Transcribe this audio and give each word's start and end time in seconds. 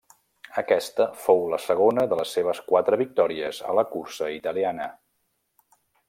Aquesta 0.59 1.05
fou 1.25 1.41
la 1.51 1.59
segona 1.65 2.05
de 2.13 2.17
les 2.21 2.33
seves 2.37 2.61
quatre 2.71 2.99
victòries 3.01 3.59
a 3.73 3.75
la 3.81 3.83
cursa 3.91 4.31
italiana. 4.37 4.89